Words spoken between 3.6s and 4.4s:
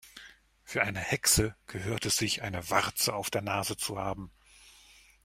zu haben.